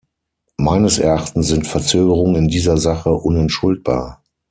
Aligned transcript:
Meines 0.57 0.97
Erachtens 0.97 1.49
sind 1.49 1.67
Verzögerungen 1.67 2.35
in 2.35 2.47
dieser 2.47 2.75
Sache 2.75 3.11
unentschuldbar. 3.13 4.23